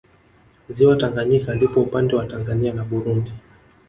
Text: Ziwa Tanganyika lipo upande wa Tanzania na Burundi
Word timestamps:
Ziwa 0.69 0.95
Tanganyika 0.95 1.53
lipo 1.53 1.81
upande 1.81 2.15
wa 2.15 2.25
Tanzania 2.25 2.73
na 2.73 2.83
Burundi 2.83 3.31